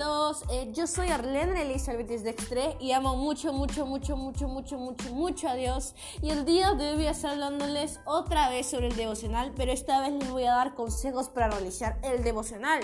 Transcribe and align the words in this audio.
todos, 0.00 0.44
eh, 0.50 0.70
yo 0.72 0.86
soy 0.86 1.10
Arlene 1.10 1.60
Elizabeth 1.60 2.08
Dextre 2.08 2.74
y 2.80 2.92
amo 2.92 3.16
mucho, 3.16 3.52
mucho, 3.52 3.84
mucho, 3.84 4.16
mucho, 4.16 4.48
mucho, 4.48 4.78
mucho, 4.78 5.12
mucho 5.12 5.46
a 5.46 5.54
Dios. 5.54 5.94
Y 6.22 6.30
el 6.30 6.46
día 6.46 6.72
de 6.72 6.88
hoy 6.88 6.94
voy 6.94 7.06
a 7.06 7.10
estar 7.10 7.32
hablándoles 7.32 8.00
otra 8.06 8.48
vez 8.48 8.66
sobre 8.66 8.86
el 8.86 8.96
devocional, 8.96 9.52
pero 9.54 9.72
esta 9.72 10.00
vez 10.00 10.14
les 10.14 10.30
voy 10.30 10.44
a 10.44 10.52
dar 10.52 10.74
consejos 10.74 11.28
para 11.28 11.50
realizar 11.50 11.98
el 12.02 12.24
devocional. 12.24 12.80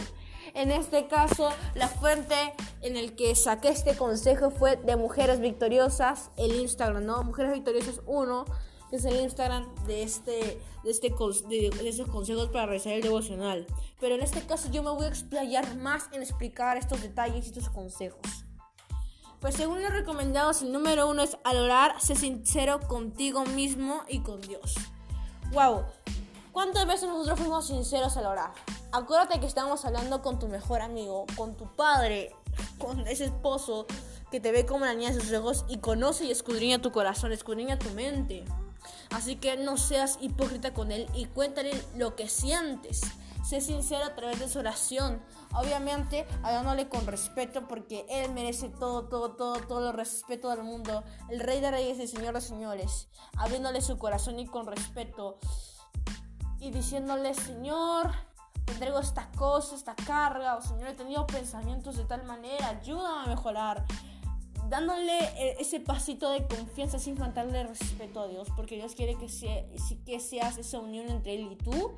En 0.53 0.71
este 0.71 1.09
caso, 1.09 1.49
la 1.75 1.89
fuente 1.89 2.35
en 2.83 2.99
el 2.99 3.17
que 3.17 3.35
saqué 3.35 3.71
este 3.71 3.97
consejo 3.97 4.51
fue 4.51 4.77
de 4.77 4.97
Mujeres 4.97 5.41
Victoriosas, 5.41 6.31
el 6.37 6.55
Instagram, 6.55 7.07
¿no? 7.07 7.23
Mujeres 7.23 7.55
Victoriosas 7.55 8.03
1 8.05 8.45
que 8.91 8.97
es 8.97 9.05
el 9.05 9.21
Instagram 9.21 9.67
de 9.87 10.03
este 10.03 10.61
de 10.85 10.91
este 10.91 11.11
de, 11.49 11.89
estos 11.89 12.09
consejos 12.09 12.49
para 12.49 12.67
realizar 12.67 12.93
el 12.93 13.03
devocional. 13.03 13.67
Pero 14.01 14.15
en 14.15 14.23
este 14.23 14.43
caso 14.43 14.71
yo 14.71 14.83
me 14.83 14.91
voy 14.91 15.07
a 15.07 15.09
explayar 15.09 15.77
más 15.77 16.09
en 16.13 16.23
explicar 16.23 16.77
estos 16.77 17.03
detalles 17.03 17.47
y 17.47 17.49
estos 17.49 17.69
consejos. 17.71 18.21
Pues 19.41 19.55
según 19.55 19.83
los 19.83 19.93
recomendados, 19.93 20.63
el 20.63 20.73
número 20.73 21.09
uno 21.09 21.23
es 21.23 21.37
al 21.45 21.59
orar, 21.59 22.01
sé 22.01 22.15
sincero 22.15 22.81
contigo 22.81 23.45
mismo 23.45 24.03
y 24.09 24.21
con 24.21 24.41
Dios. 24.41 24.75
Wow, 25.53 25.85
¿cuántas 26.53 26.87
veces 26.87 27.09
nosotros 27.09 27.39
fuimos 27.39 27.67
sinceros 27.67 28.17
al 28.17 28.27
orar? 28.27 28.53
Acuérdate 28.93 29.39
que 29.39 29.47
estamos 29.47 29.85
hablando 29.85 30.23
con 30.23 30.39
tu 30.39 30.49
mejor 30.49 30.81
amigo, 30.81 31.27
con 31.37 31.57
tu 31.57 31.67
padre, 31.77 32.35
con 32.79 33.07
ese 33.07 33.27
esposo 33.27 33.87
que 34.31 34.41
te 34.41 34.53
ve 34.53 34.67
como 34.67 34.85
la 34.85 34.95
niña 34.95 35.13
de 35.13 35.21
sus 35.21 35.33
ojos 35.33 35.65
y 35.69 35.79
conoce 35.79 36.25
y 36.25 36.31
escudriña 36.31 36.81
tu 36.81 36.93
corazón, 36.93 37.33
escudriña 37.33 37.79
tu 37.79 37.91
mente. 37.91 38.45
Así 39.11 39.37
que 39.37 39.57
no 39.57 39.77
seas 39.77 40.19
hipócrita 40.21 40.75
con 40.75 40.93
él 40.93 41.09
y 41.15 41.27
cuéntale 41.27 41.73
lo 41.97 42.17
que 42.17 42.29
sientes. 42.29 43.03
Sé 43.47 43.61
sincero 43.61 44.05
a 44.05 44.15
través 44.17 44.41
de 44.41 44.49
su 44.49 44.59
oración. 44.59 45.23
Obviamente, 45.55 46.27
hablándole 46.43 46.89
con 46.89 47.07
respeto 47.07 47.69
porque 47.69 48.05
él 48.09 48.33
merece 48.33 48.69
todo, 48.69 49.05
todo, 49.05 49.37
todo, 49.37 49.61
todo 49.61 49.91
el 49.91 49.97
respeto 49.97 50.51
del 50.51 50.65
mundo. 50.65 51.05
El 51.29 51.39
rey 51.39 51.61
de 51.61 51.71
reyes 51.71 51.99
y 52.01 52.09
señor 52.09 52.35
de 52.35 52.41
señores. 52.41 53.09
Abriéndole 53.37 53.83
su 53.83 53.99
corazón 53.99 54.41
y 54.41 54.47
con 54.47 54.67
respeto. 54.67 55.39
Y 56.59 56.73
diciéndole, 56.73 57.35
Señor, 57.35 58.11
te 58.65 58.73
entrego 58.73 58.99
esta 58.99 59.31
cosa, 59.37 59.77
esta 59.77 59.95
carga. 59.95 60.57
O 60.57 60.63
Señor, 60.63 60.89
he 60.89 60.95
tenido 60.95 61.25
pensamientos 61.29 61.97
de 61.97 62.05
tal 62.05 62.25
manera. 62.25 62.71
Ayúdame 62.71 63.27
a 63.27 63.29
mejorar 63.29 63.85
dándole 64.69 65.19
eh, 65.19 65.57
ese 65.59 65.81
pasito 65.81 66.31
de 66.31 66.47
confianza 66.47 66.99
sin 66.99 67.17
faltarle 67.17 67.65
respeto 67.65 68.21
a 68.21 68.29
Dios, 68.29 68.49
porque 68.57 68.77
Dios 68.77 68.95
quiere 68.95 69.17
que, 69.17 69.29
sea, 69.29 69.65
que 70.05 70.21
seas 70.21 70.59
esa 70.59 70.79
unión 70.79 71.09
entre 71.09 71.35
Él 71.35 71.49
y 71.53 71.57
tú, 71.57 71.93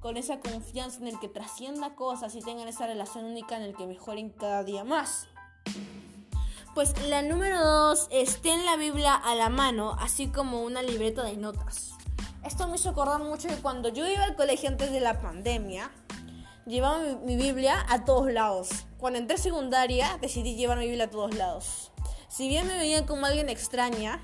con 0.00 0.16
esa 0.16 0.40
confianza 0.40 1.00
en 1.00 1.08
el 1.08 1.18
que 1.18 1.28
trascienda 1.28 1.94
cosas 1.94 2.34
y 2.34 2.40
tengan 2.40 2.68
esa 2.68 2.86
relación 2.86 3.24
única 3.24 3.56
en 3.56 3.62
el 3.62 3.74
que 3.74 3.86
mejoren 3.86 4.30
cada 4.30 4.64
día 4.64 4.84
más. 4.84 5.26
Pues 6.74 6.94
la 7.08 7.22
número 7.22 7.64
dos 7.64 8.06
es 8.10 8.40
ten 8.40 8.64
la 8.64 8.76
Biblia 8.76 9.14
a 9.14 9.34
la 9.34 9.48
mano, 9.48 9.96
así 9.98 10.28
como 10.28 10.62
una 10.62 10.82
libreta 10.82 11.24
de 11.24 11.36
notas. 11.36 11.94
Esto 12.44 12.68
me 12.68 12.76
hizo 12.76 12.90
acordar 12.90 13.20
mucho 13.22 13.48
de 13.48 13.56
cuando 13.56 13.88
yo 13.88 14.06
iba 14.06 14.24
al 14.24 14.36
colegio 14.36 14.68
antes 14.68 14.92
de 14.92 15.00
la 15.00 15.20
pandemia, 15.20 15.90
llevaba 16.66 17.00
mi, 17.00 17.16
mi 17.16 17.36
Biblia 17.36 17.84
a 17.88 18.04
todos 18.04 18.32
lados. 18.32 18.68
Cuando 18.96 19.18
entré 19.18 19.38
secundaria 19.38 20.18
decidí 20.20 20.54
llevar 20.54 20.78
mi 20.78 20.86
Biblia 20.86 21.06
a 21.06 21.10
todos 21.10 21.34
lados. 21.34 21.90
Si 22.28 22.46
bien 22.46 22.66
me 22.66 22.76
veían 22.76 23.06
como 23.06 23.24
alguien 23.24 23.48
extraña, 23.48 24.20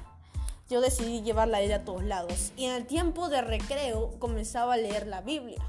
yo 0.69 0.81
decidí 0.81 1.23
llevarla 1.23 1.59
a 1.59 1.61
ella 1.63 1.77
a 1.77 1.85
todos 1.85 2.05
lados. 2.05 2.53
Y 2.57 2.67
en 2.67 2.75
el 2.75 2.87
tiempo 2.87 3.29
de 3.29 3.41
recreo 3.41 4.19
comenzaba 4.19 4.75
a 4.75 4.77
leer 4.77 5.07
la 5.07 5.23
Biblia. 5.23 5.63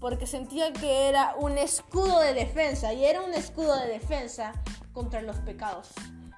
Porque 0.00 0.26
sentía 0.26 0.72
que 0.72 1.08
era 1.08 1.34
un 1.38 1.58
escudo 1.58 2.20
de 2.20 2.32
defensa. 2.32 2.92
Y 2.94 3.04
era 3.04 3.20
un 3.20 3.34
escudo 3.34 3.78
de 3.78 3.88
defensa 3.88 4.54
contra 4.92 5.20
los 5.20 5.36
pecados. 5.36 5.88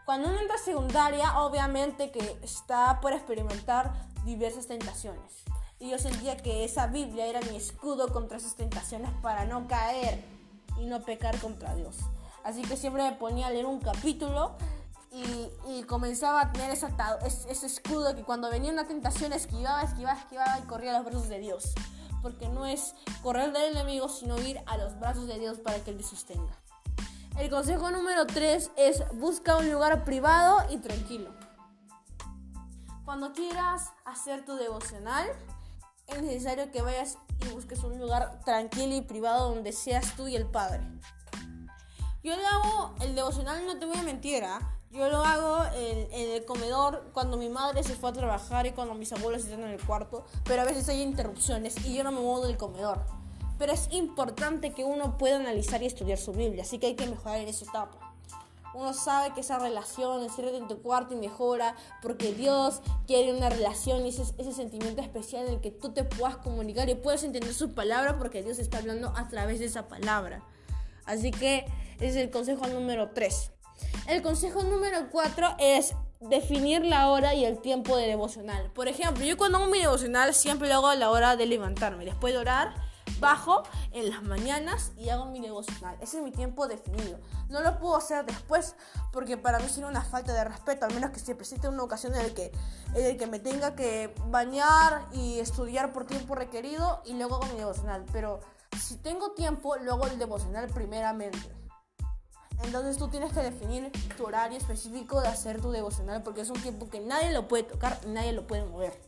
Cuando 0.04 0.28
uno 0.28 0.40
entra 0.40 0.56
a 0.56 0.58
secundaria, 0.58 1.38
obviamente 1.40 2.10
que 2.10 2.36
está 2.42 3.00
por 3.00 3.12
experimentar 3.12 3.92
diversas 4.24 4.66
tentaciones. 4.66 5.44
Y 5.78 5.90
yo 5.90 5.98
sentía 5.98 6.36
que 6.36 6.64
esa 6.64 6.88
Biblia 6.88 7.26
era 7.26 7.40
mi 7.42 7.56
escudo 7.56 8.12
contra 8.12 8.38
esas 8.38 8.56
tentaciones 8.56 9.10
para 9.22 9.44
no 9.44 9.68
caer 9.68 10.22
y 10.78 10.86
no 10.86 11.00
pecar 11.02 11.38
contra 11.38 11.74
Dios. 11.76 11.96
Así 12.42 12.62
que 12.62 12.76
siempre 12.76 13.02
me 13.02 13.12
ponía 13.12 13.46
a 13.46 13.50
leer 13.50 13.66
un 13.66 13.80
capítulo 13.80 14.56
y, 15.12 15.82
comenzaba 15.84 16.40
a 16.40 16.52
tener 16.52 16.70
ese, 16.70 16.86
ese, 17.48 17.66
escudo 17.66 18.14
que 18.14 18.22
cuando 18.22 18.48
venía 18.48 18.70
una 18.70 18.86
tentación 18.86 19.32
esquivaba, 19.32 19.82
esquivaba, 19.82 20.18
esquivaba 20.18 20.58
y 20.58 20.62
corría 20.62 20.94
a 20.94 20.98
los 20.98 21.04
brazos 21.04 21.28
de 21.28 21.40
Dios. 21.40 21.72
Porque 22.22 22.48
no 22.48 22.66
es 22.66 22.94
correr 23.22 23.52
del 23.52 23.72
enemigo, 23.72 24.08
sino 24.08 24.38
ir 24.40 24.60
a 24.66 24.76
los 24.76 24.98
brazos 25.00 25.26
de 25.26 25.38
Dios 25.38 25.58
para 25.58 25.82
que 25.82 25.90
Él 25.90 25.96
te 25.96 26.04
sostenga. 26.04 26.54
El 27.38 27.50
consejo 27.50 27.90
número 27.90 28.26
3 28.26 28.72
es 28.76 29.02
busca 29.14 29.56
un 29.56 29.70
lugar 29.70 30.04
privado 30.04 30.58
y 30.70 30.78
tranquilo. 30.78 31.34
Cuando 33.04 33.32
quieras 33.32 33.92
hacer 34.04 34.44
tu 34.44 34.56
devocional, 34.56 35.26
es 36.06 36.22
necesario 36.22 36.70
que 36.70 36.82
vayas 36.82 37.18
y 37.40 37.48
busques 37.48 37.82
un 37.82 37.98
lugar 37.98 38.40
tranquilo 38.44 38.94
y 38.94 39.00
privado 39.00 39.54
donde 39.54 39.72
seas 39.72 40.14
tú 40.16 40.28
y 40.28 40.36
el 40.36 40.46
Padre. 40.46 40.82
Yo 42.22 42.36
le 42.36 42.46
hago 42.46 42.94
el 43.00 43.14
devocional, 43.14 43.66
no 43.66 43.78
te 43.78 43.86
voy 43.86 43.96
a 43.96 44.02
mentir, 44.02 44.44
¿ah? 44.44 44.79
Yo 44.92 45.08
lo 45.08 45.24
hago 45.24 45.64
en, 45.76 46.08
el 46.12 46.44
comedor 46.44 47.10
cuando 47.12 47.36
mi 47.36 47.48
madre 47.48 47.84
se 47.84 47.94
fue 47.94 48.10
a 48.10 48.12
trabajar 48.12 48.66
y 48.66 48.72
cuando 48.72 48.94
mis 48.94 49.12
abuelos 49.12 49.44
están 49.44 49.62
en 49.62 49.70
el 49.70 49.80
cuarto, 49.80 50.24
pero 50.42 50.62
a 50.62 50.64
veces 50.64 50.88
hay 50.88 51.00
interrupciones 51.00 51.76
y 51.86 51.94
yo 51.94 52.02
no 52.02 52.10
me 52.10 52.20
muevo 52.20 52.44
del 52.44 52.56
comedor. 52.56 53.00
Pero 53.56 53.72
es 53.72 53.86
importante 53.92 54.72
que 54.72 54.82
uno 54.82 55.16
pueda 55.16 55.36
analizar 55.36 55.80
y 55.84 55.86
estudiar 55.86 56.18
su 56.18 56.32
Biblia, 56.32 56.64
así 56.64 56.80
que 56.80 56.88
hay 56.88 56.96
que 56.96 57.06
mejorar 57.06 57.38
en 57.38 57.46
esa 57.46 57.66
etapa. 57.66 58.14
Uno 58.74 58.92
sabe 58.92 59.32
que 59.32 59.42
esa 59.42 59.60
relación, 59.60 60.24
enciérrate 60.24 60.56
en 60.56 60.66
tu 60.66 60.82
cuarto 60.82 61.14
y 61.14 61.18
mejora, 61.18 61.76
porque 62.02 62.34
Dios 62.34 62.80
quiere 63.06 63.32
una 63.32 63.48
relación 63.48 64.04
y 64.06 64.08
ese, 64.08 64.22
ese 64.38 64.52
sentimiento 64.52 65.02
especial 65.02 65.46
en 65.46 65.54
el 65.54 65.60
que 65.60 65.70
tú 65.70 65.92
te 65.92 66.02
puedas 66.02 66.36
comunicar 66.38 66.88
y 66.88 66.96
puedas 66.96 67.22
entender 67.22 67.54
su 67.54 67.74
palabra, 67.74 68.18
porque 68.18 68.42
Dios 68.42 68.58
está 68.58 68.78
hablando 68.78 69.12
a 69.16 69.28
través 69.28 69.60
de 69.60 69.66
esa 69.66 69.86
palabra. 69.86 70.42
Así 71.04 71.30
que 71.30 71.64
ese 71.98 72.06
es 72.06 72.16
el 72.16 72.30
consejo 72.30 72.66
número 72.66 73.10
3. 73.10 73.52
El 74.10 74.22
consejo 74.22 74.64
número 74.64 75.08
4 75.12 75.54
es 75.60 75.94
definir 76.18 76.84
la 76.84 77.10
hora 77.10 77.32
y 77.32 77.44
el 77.44 77.60
tiempo 77.60 77.96
de 77.96 78.08
devocional. 78.08 78.68
Por 78.72 78.88
ejemplo, 78.88 79.24
yo 79.24 79.36
cuando 79.36 79.58
hago 79.58 79.68
mi 79.68 79.78
devocional 79.78 80.34
siempre 80.34 80.66
lo 80.66 80.74
hago 80.74 80.88
a 80.88 80.96
la 80.96 81.10
hora 81.10 81.36
de 81.36 81.46
levantarme. 81.46 82.04
Después 82.04 82.32
de 82.34 82.40
orar, 82.40 82.74
bajo 83.20 83.62
en 83.92 84.10
las 84.10 84.24
mañanas 84.24 84.90
y 84.96 85.10
hago 85.10 85.26
mi 85.26 85.38
devocional. 85.38 85.96
Ese 86.00 86.18
es 86.18 86.24
mi 86.24 86.32
tiempo 86.32 86.66
definido. 86.66 87.20
No 87.50 87.60
lo 87.60 87.78
puedo 87.78 87.94
hacer 87.94 88.26
después 88.26 88.74
porque 89.12 89.36
para 89.36 89.60
mí 89.60 89.68
sería 89.68 89.88
una 89.88 90.02
falta 90.02 90.32
de 90.32 90.42
respeto, 90.42 90.86
al 90.86 90.92
menos 90.92 91.12
que 91.12 91.20
se 91.20 91.36
presente 91.36 91.68
una 91.68 91.84
ocasión 91.84 92.12
en 92.16 92.26
la 92.26 92.34
que, 92.34 92.50
en 92.96 93.06
el 93.06 93.16
que 93.16 93.28
me 93.28 93.38
tenga 93.38 93.76
que 93.76 94.12
bañar 94.26 95.06
y 95.12 95.38
estudiar 95.38 95.92
por 95.92 96.04
tiempo 96.04 96.34
requerido 96.34 97.00
y 97.04 97.12
luego 97.12 97.36
hago 97.36 97.46
mi 97.46 97.58
devocional. 97.60 98.04
Pero 98.10 98.40
si 98.76 98.96
tengo 98.96 99.34
tiempo, 99.34 99.76
luego 99.76 100.08
el 100.08 100.18
devocional 100.18 100.66
primeramente. 100.66 101.59
Entonces 102.62 102.98
tú 102.98 103.08
tienes 103.08 103.32
que 103.32 103.40
definir 103.40 103.90
tu 104.16 104.26
horario 104.26 104.58
específico 104.58 105.20
de 105.20 105.28
hacer 105.28 105.60
tu 105.60 105.70
devocional 105.70 106.22
porque 106.22 106.42
es 106.42 106.50
un 106.50 106.60
tiempo 106.60 106.88
que 106.88 107.00
nadie 107.00 107.32
lo 107.32 107.48
puede 107.48 107.62
tocar 107.64 107.98
nadie 108.06 108.32
lo 108.32 108.46
puede 108.46 108.64
mover. 108.64 108.98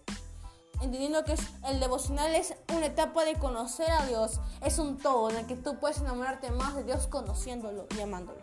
Entendiendo 0.81 1.23
que 1.25 1.37
el 1.69 1.79
devocional 1.79 2.35
es 2.35 2.55
una 2.75 2.87
etapa 2.87 3.25
de 3.25 3.35
conocer 3.35 3.89
a 3.91 4.05
Dios, 4.07 4.41
es 4.63 4.79
un 4.79 4.99
todo 4.99 5.31
en 5.31 5.37
el 5.37 5.47
que 5.47 5.55
tú 5.55 5.79
puedes 5.79 5.99
enamorarte 5.99 6.51
más 6.51 6.75
de 6.75 6.83
Dios 6.83 7.07
conociéndolo 7.07 7.87
y 7.97 8.01
amándolo. 8.01 8.41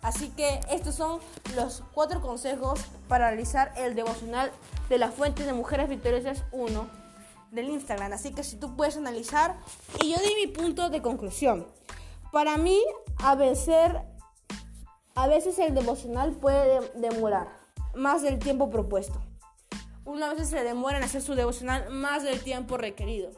Así 0.00 0.30
que 0.30 0.60
estos 0.70 0.94
son 0.94 1.20
los 1.54 1.82
cuatro 1.92 2.22
consejos 2.22 2.80
para 3.08 3.28
realizar 3.28 3.72
el 3.76 3.94
devocional 3.94 4.52
de 4.88 4.98
la 4.98 5.10
fuente 5.10 5.44
de 5.44 5.52
Mujeres 5.52 5.88
Victoriosas 5.88 6.44
1 6.52 6.88
del 7.50 7.68
Instagram. 7.68 8.12
Así 8.12 8.32
que 8.32 8.42
si 8.42 8.56
tú 8.56 8.74
puedes 8.76 8.96
analizar 8.96 9.56
y 10.00 10.12
yo 10.12 10.16
di 10.16 10.46
mi 10.46 10.46
punto 10.46 10.88
de 10.88 11.02
conclusión. 11.02 11.66
Para 12.32 12.56
mí, 12.56 12.80
a 13.18 13.34
vencer 13.34 14.02
a 15.16 15.26
veces 15.26 15.58
el 15.58 15.74
devocional 15.74 16.32
puede 16.32 16.92
demorar 16.94 17.48
más 17.94 18.22
del 18.22 18.38
tiempo 18.38 18.68
propuesto. 18.68 19.18
Una 20.04 20.32
vez 20.34 20.50
se 20.50 20.62
demora 20.62 20.98
en 20.98 21.04
hacer 21.04 21.22
su 21.22 21.34
devocional 21.34 21.90
más 21.90 22.22
del 22.22 22.40
tiempo 22.40 22.76
requerido. 22.76 23.30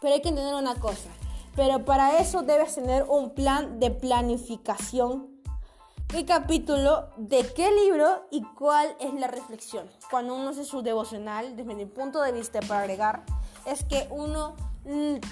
Pero 0.00 0.14
hay 0.14 0.20
que 0.20 0.28
entender 0.28 0.54
una 0.54 0.74
cosa. 0.74 1.08
Pero 1.56 1.84
para 1.84 2.18
eso 2.18 2.42
debes 2.42 2.74
tener 2.74 3.04
un 3.08 3.34
plan 3.34 3.80
de 3.80 3.90
planificación. 3.90 5.28
¿Qué 6.08 6.26
capítulo, 6.26 7.08
de 7.16 7.50
qué 7.54 7.70
libro 7.72 8.26
y 8.30 8.42
cuál 8.42 8.94
es 9.00 9.14
la 9.14 9.28
reflexión? 9.28 9.88
Cuando 10.10 10.34
uno 10.34 10.50
hace 10.50 10.64
su 10.64 10.82
devocional, 10.82 11.56
desde 11.56 11.74
mi 11.74 11.86
punto 11.86 12.20
de 12.20 12.32
vista 12.32 12.60
para 12.60 12.80
agregar, 12.80 13.24
es 13.64 13.84
que 13.84 14.06
uno 14.10 14.56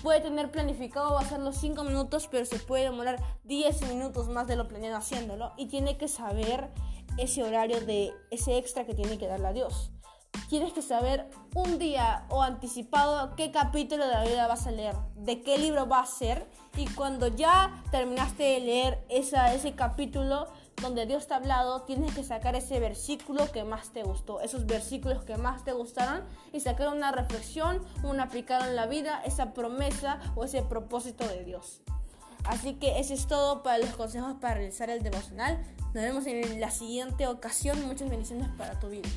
puede 0.03 0.21
tener 0.21 0.51
planificado 0.51 1.19
hacerlo 1.19 1.53
5 1.53 1.83
minutos, 1.85 2.29
pero 2.31 2.45
se 2.45 2.59
puede 2.59 2.85
demorar 2.85 3.19
10 3.45 3.89
minutos 3.89 4.29
más 4.29 4.47
de 4.47 4.57
lo 4.57 4.69
planeado 4.69 4.97
haciéndolo 4.97 5.53
y 5.57 5.67
tiene 5.67 5.97
que 5.97 6.09
saber 6.09 6.71
ese 7.17 7.43
horario 7.43 7.81
de 7.81 8.13
ese 8.31 8.59
extra 8.59 8.85
que 8.85 8.95
tiene 8.95 9.19
que 9.19 9.27
darle 9.27 9.49
a 9.49 9.53
Dios. 9.53 9.91
tienes 10.49 10.73
que 10.73 10.83
saber 10.83 11.29
un 11.55 11.79
día 11.79 12.27
o 12.31 12.43
anticipado 12.43 13.35
qué 13.37 13.51
capítulo 13.51 14.07
de 14.07 14.13
la 14.13 14.23
Biblia 14.23 14.47
vas 14.47 14.67
a 14.67 14.71
leer, 14.71 14.95
de 15.17 15.43
qué 15.43 15.59
libro 15.59 15.87
va 15.87 16.01
a 16.01 16.07
ser 16.07 16.47
y 16.77 16.87
cuando 16.87 17.29
ya 17.29 17.83
terminaste 17.91 18.43
de 18.43 18.61
leer 18.61 19.05
esa, 19.09 19.53
ese 19.53 19.75
capítulo 19.75 20.47
donde 20.81 21.07
Dios 21.07 21.27
te 21.27 21.35
ha 21.35 21.39
hablado, 21.39 21.83
tienes 21.83 22.15
que 22.15 22.23
sacar 22.23 22.55
ese 22.55 22.81
versículo 22.81 23.51
que 23.51 23.65
más 23.65 23.91
te 23.93 24.03
gustó, 24.03 24.41
esos 24.41 24.67
versículos 24.67 25.25
que 25.25 25.37
más 25.37 25.65
te 25.65 25.73
gustaron 25.73 26.23
y 26.53 26.61
sacar 26.61 26.89
una 26.89 27.13
reflexión, 27.13 27.83
una 28.03 28.25
aplicada 28.25 28.69
en 28.69 28.77
la 28.77 28.87
vida, 28.87 29.23
esa 29.25 29.53
promesa 29.55 30.21
o 30.37 30.45
ese 30.45 30.63
propósito 30.63 31.27
de 31.27 31.45
Dios. 31.45 31.81
Así 32.45 32.75
que 32.75 32.99
eso 32.99 33.15
es 33.15 33.27
todo 33.27 33.63
para 33.63 33.79
los 33.79 33.91
consejos 33.91 34.35
para 34.41 34.55
realizar 34.55 34.91
el 34.91 35.03
devocional. 35.03 35.59
Nos 35.95 36.05
vemos 36.05 36.27
en 36.27 36.61
la 36.61 36.71
siguiente 36.71 37.27
ocasión. 37.27 37.85
Muchas 37.87 38.09
bendiciones 38.09 38.49
para 38.57 38.79
tu 38.79 38.89
vida. 38.89 39.09